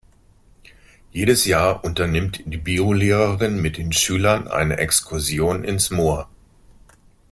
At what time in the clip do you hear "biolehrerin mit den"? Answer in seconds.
2.57-3.91